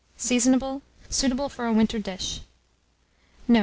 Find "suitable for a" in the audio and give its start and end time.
1.11-1.73